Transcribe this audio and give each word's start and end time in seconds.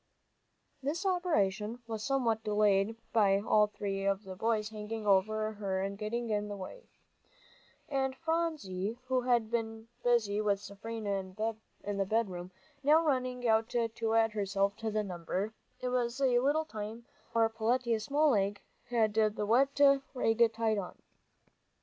This 0.81 1.05
operation 1.05 1.83
was 1.85 2.01
somewhat 2.03 2.43
delayed 2.43 2.95
by 3.13 3.37
all 3.39 3.67
three 3.67 4.03
of 4.03 4.23
the 4.23 4.35
boys 4.35 4.69
hanging 4.69 5.05
over 5.05 5.51
her 5.51 5.83
and 5.83 5.95
getting 5.95 6.31
in 6.31 6.47
the 6.47 6.57
way. 6.57 6.87
And 7.87 8.15
Phronsie, 8.15 8.97
who 9.05 9.21
had 9.21 9.51
been 9.51 9.89
busy 10.03 10.41
with 10.41 10.59
Seraphina 10.59 11.35
in 11.83 11.97
the 11.97 12.05
bedroom, 12.05 12.49
now 12.81 13.05
running 13.05 13.47
out 13.47 13.69
to 13.69 14.13
add 14.15 14.31
herself 14.31 14.75
to 14.77 14.89
the 14.89 15.03
number, 15.03 15.53
it 15.81 15.89
was 15.89 16.19
a 16.19 16.39
little 16.39 16.65
time 16.65 17.05
before 17.27 17.49
Peletiah's 17.51 18.05
small 18.05 18.31
leg 18.31 18.59
had 18.89 19.13
the 19.13 19.45
wet 19.45 19.79
rag 20.15 20.51
tied 20.53 20.79
on. 20.79 20.99